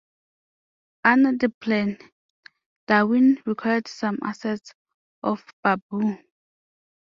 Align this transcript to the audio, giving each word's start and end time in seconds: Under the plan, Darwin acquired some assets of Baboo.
Under 1.03 1.33
the 1.37 1.49
plan, 1.51 1.99
Darwin 2.87 3.37
acquired 3.45 3.87
some 3.87 4.17
assets 4.23 4.73
of 5.21 5.45
Baboo. 5.61 6.17